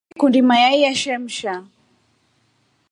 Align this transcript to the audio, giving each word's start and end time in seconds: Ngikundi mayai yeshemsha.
Ngikundi 0.13 0.39
mayai 0.49 0.79
yeshemsha. 0.83 1.53